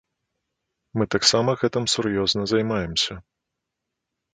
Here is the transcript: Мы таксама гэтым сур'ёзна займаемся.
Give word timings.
Мы 0.99 1.03
таксама 1.15 1.55
гэтым 1.65 1.85
сур'ёзна 1.95 2.49
займаемся. 2.57 3.13